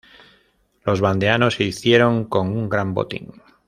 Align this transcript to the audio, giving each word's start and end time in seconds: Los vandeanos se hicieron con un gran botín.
Los 0.83 0.99
vandeanos 0.99 1.53
se 1.53 1.65
hicieron 1.65 2.25
con 2.25 2.57
un 2.57 2.67
gran 2.69 2.95
botín. 2.95 3.29